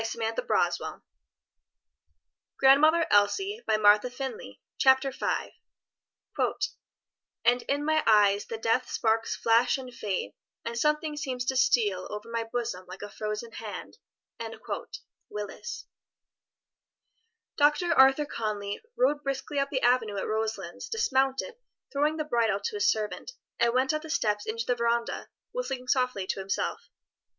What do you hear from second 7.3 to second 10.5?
And in my eyes the death sparks flash and fade